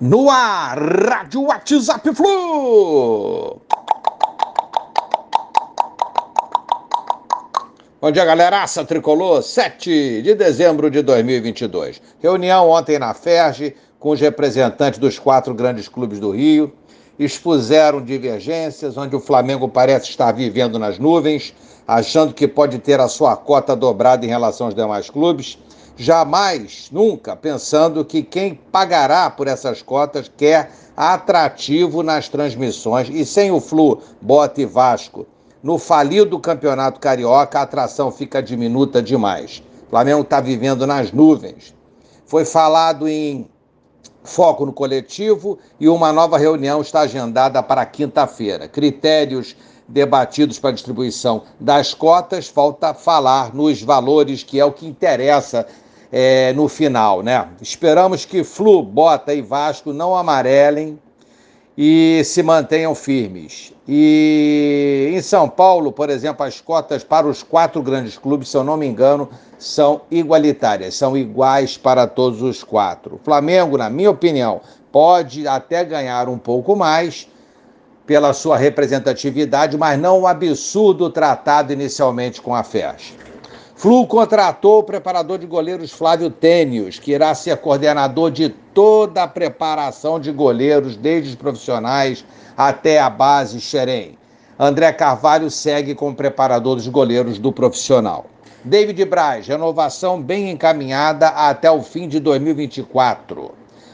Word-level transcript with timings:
No 0.00 0.30
ar, 0.30 0.78
Rádio 0.78 1.42
WhatsApp 1.42 2.14
Flu! 2.14 3.60
Bom 8.00 8.12
dia, 8.12 8.24
galeraça 8.24 8.84
tricolor, 8.84 9.42
7 9.42 10.22
de 10.22 10.34
dezembro 10.34 10.88
de 10.88 11.02
2022. 11.02 12.00
Reunião 12.20 12.70
ontem 12.70 12.96
na 12.98 13.12
FERJ 13.12 13.74
com 13.98 14.10
os 14.10 14.20
representantes 14.20 15.00
dos 15.00 15.18
quatro 15.18 15.52
grandes 15.52 15.88
clubes 15.88 16.20
do 16.20 16.30
Rio. 16.30 16.72
Expuseram 17.18 18.00
divergências, 18.00 18.96
onde 18.96 19.16
o 19.16 19.20
Flamengo 19.20 19.68
parece 19.68 20.10
estar 20.10 20.30
vivendo 20.30 20.78
nas 20.78 21.00
nuvens, 21.00 21.52
achando 21.88 22.32
que 22.32 22.46
pode 22.46 22.78
ter 22.78 23.00
a 23.00 23.08
sua 23.08 23.36
cota 23.36 23.74
dobrada 23.74 24.24
em 24.24 24.28
relação 24.28 24.68
aos 24.68 24.74
demais 24.76 25.10
clubes 25.10 25.58
jamais, 25.98 26.88
nunca, 26.92 27.34
pensando 27.34 28.04
que 28.04 28.22
quem 28.22 28.54
pagará 28.54 29.28
por 29.28 29.48
essas 29.48 29.82
cotas 29.82 30.30
quer 30.34 30.70
atrativo 30.96 32.02
nas 32.02 32.28
transmissões. 32.28 33.08
E 33.10 33.26
sem 33.26 33.50
o 33.50 33.60
Flu, 33.60 34.00
Bota 34.22 34.62
e 34.62 34.64
Vasco, 34.64 35.26
no 35.60 35.76
falido 35.76 36.38
Campeonato 36.38 37.00
Carioca, 37.00 37.58
a 37.58 37.62
atração 37.62 38.12
fica 38.12 38.40
diminuta 38.40 39.02
demais. 39.02 39.62
O 39.86 39.90
Flamengo 39.90 40.22
está 40.22 40.40
vivendo 40.40 40.86
nas 40.86 41.10
nuvens. 41.10 41.74
Foi 42.26 42.44
falado 42.44 43.08
em 43.08 43.48
foco 44.22 44.66
no 44.66 44.72
coletivo 44.72 45.58
e 45.80 45.88
uma 45.88 46.12
nova 46.12 46.38
reunião 46.38 46.80
está 46.80 47.00
agendada 47.00 47.62
para 47.62 47.84
quinta-feira. 47.84 48.68
Critérios 48.68 49.56
debatidos 49.88 50.58
para 50.58 50.70
a 50.70 50.74
distribuição 50.74 51.44
das 51.58 51.94
cotas, 51.94 52.46
falta 52.46 52.92
falar 52.92 53.54
nos 53.54 53.82
valores, 53.82 54.42
que 54.42 54.60
é 54.60 54.64
o 54.64 54.70
que 54.70 54.86
interessa 54.86 55.66
é, 56.10 56.52
no 56.52 56.68
final, 56.68 57.22
né? 57.22 57.48
Esperamos 57.60 58.24
que 58.24 58.42
Flu, 58.42 58.82
Bota 58.82 59.34
e 59.34 59.42
Vasco 59.42 59.92
não 59.92 60.16
amarelem 60.16 60.98
e 61.76 62.22
se 62.24 62.42
mantenham 62.42 62.94
firmes. 62.94 63.72
E 63.86 65.12
em 65.14 65.22
São 65.22 65.48
Paulo, 65.48 65.92
por 65.92 66.10
exemplo, 66.10 66.44
as 66.44 66.60
cotas 66.60 67.04
para 67.04 67.26
os 67.26 67.42
quatro 67.42 67.82
grandes 67.82 68.18
clubes, 68.18 68.48
se 68.48 68.56
eu 68.56 68.64
não 68.64 68.76
me 68.76 68.86
engano, 68.86 69.28
são 69.58 70.00
igualitárias, 70.10 70.94
são 70.94 71.16
iguais 71.16 71.78
para 71.78 72.06
todos 72.06 72.42
os 72.42 72.64
quatro. 72.64 73.14
O 73.14 73.20
Flamengo, 73.24 73.78
na 73.78 73.88
minha 73.88 74.10
opinião, 74.10 74.60
pode 74.90 75.46
até 75.46 75.84
ganhar 75.84 76.28
um 76.28 76.36
pouco 76.36 76.74
mais 76.74 77.28
pela 78.04 78.32
sua 78.32 78.56
representatividade, 78.56 79.76
mas 79.76 80.00
não 80.00 80.22
o 80.22 80.26
absurdo 80.26 81.10
tratado 81.10 81.72
inicialmente 81.72 82.40
com 82.40 82.54
a 82.54 82.64
FERJ. 82.64 83.14
Flu 83.78 84.08
contratou 84.08 84.80
o 84.80 84.82
preparador 84.82 85.38
de 85.38 85.46
goleiros 85.46 85.92
Flávio 85.92 86.30
Tênios, 86.30 86.98
que 86.98 87.12
irá 87.12 87.32
ser 87.32 87.56
coordenador 87.58 88.28
de 88.28 88.48
toda 88.48 89.22
a 89.22 89.28
preparação 89.28 90.18
de 90.18 90.32
goleiros, 90.32 90.96
desde 90.96 91.28
os 91.28 91.36
profissionais 91.36 92.24
até 92.56 92.98
a 92.98 93.08
base 93.08 93.60
Xerém. 93.60 94.18
André 94.58 94.92
Carvalho 94.92 95.48
segue 95.48 95.94
como 95.94 96.16
preparador 96.16 96.74
dos 96.74 96.88
goleiros 96.88 97.38
do 97.38 97.52
profissional. 97.52 98.26
David 98.64 99.04
Braz, 99.04 99.46
renovação 99.46 100.20
bem 100.20 100.50
encaminhada 100.50 101.28
até 101.28 101.70
o 101.70 101.80
fim 101.80 102.08
de 102.08 102.18
2024. 102.18 103.52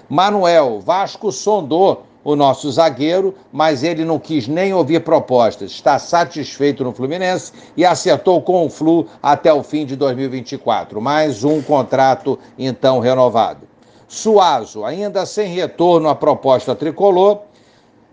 Manuel, 0.08 0.80
Vasco 0.80 1.30
sondou 1.30 2.06
o 2.25 2.34
nosso 2.34 2.72
zagueiro, 2.72 3.34
mas 3.53 3.84
ele 3.84 4.05
não 4.05 4.19
quis 4.19 4.48
nem 4.48 4.72
ouvir 4.72 5.00
propostas. 5.00 5.70
Está 5.70 5.98
satisfeito 5.98 6.83
no 6.83 6.92
Fluminense 6.92 7.53
e 7.77 7.84
acertou 7.84 8.41
com 8.41 8.64
o 8.64 8.70
Flu 8.70 9.06
até 9.22 9.53
o 9.53 9.62
fim 9.62 9.84
de 9.84 9.94
2024. 9.94 11.00
Mais 11.00 11.45
um 11.45 11.61
contrato 11.61 12.39
então 12.58 12.98
renovado. 12.98 13.69
Suazo, 14.08 14.84
ainda 14.84 15.27
sem 15.27 15.48
retorno 15.48 16.08
à 16.08 16.14
proposta 16.14 16.75
tricolor. 16.75 17.42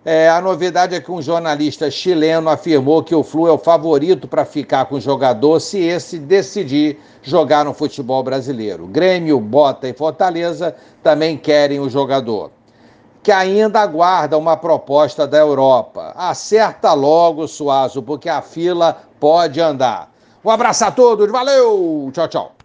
É, 0.04 0.28
a 0.28 0.42
novidade 0.42 0.96
é 0.96 1.00
que 1.00 1.12
um 1.12 1.22
jornalista 1.22 1.92
chileno 1.92 2.50
afirmou 2.50 3.04
que 3.04 3.14
o 3.14 3.24
Flu 3.24 3.48
é 3.48 3.52
o 3.52 3.58
favorito 3.58 4.28
para 4.28 4.44
ficar 4.44 4.86
com 4.86 4.96
o 4.96 5.02
jogador 5.02 5.60
se 5.60 5.78
esse 5.78 6.18
decidir 6.18 7.00
jogar 7.22 7.64
no 7.64 7.74
futebol 7.74 8.24
brasileiro. 8.24 8.88
Grêmio, 8.88 9.40
Bota 9.40 9.88
e 9.88 9.94
Fortaleza 9.94 10.76
também 11.04 11.38
querem 11.38 11.80
o 11.80 11.88
jogador 11.88 12.50
que 13.24 13.32
ainda 13.32 13.82
aguarda 13.82 14.38
uma 14.38 14.58
proposta 14.58 15.28
da 15.28 15.38
Europa. 15.38 16.14
Acerta 16.16 16.94
logo, 16.94 17.48
Suazo, 17.48 18.02
porque 18.02 18.30
a 18.30 18.42
fila 18.42 18.98
pode 19.20 19.62
andar. 19.62 20.10
Um 20.44 20.50
abraço 20.50 20.86
a 20.86 20.92
todos, 20.92 21.32
valeu! 21.32 22.10
Tchau, 22.14 22.28
tchau. 22.28 22.52